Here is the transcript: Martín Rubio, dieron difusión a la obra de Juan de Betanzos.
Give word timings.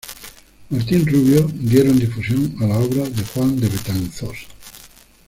Martín 0.71 1.05
Rubio, 1.05 1.47
dieron 1.53 1.99
difusión 1.99 2.55
a 2.59 2.65
la 2.65 2.79
obra 2.79 3.07
de 3.07 3.21
Juan 3.23 3.55
de 3.59 3.67
Betanzos. 3.69 4.47